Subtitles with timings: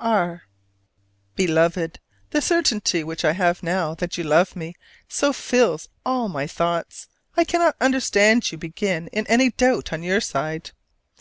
[0.00, 0.44] R.
[1.34, 1.98] Beloved:
[2.30, 4.74] The certainty which I have now that you love me
[5.08, 10.20] so fills all my thoughts, I cannot understand you being in any doubt on your
[10.20, 10.70] side.